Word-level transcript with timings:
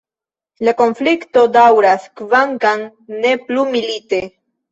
La 0.67 0.71
konflikto 0.79 1.43
daŭras, 1.57 2.07
kvankam 2.21 2.83
ne 3.25 3.35
plu 3.45 3.69
milite. 3.77 4.23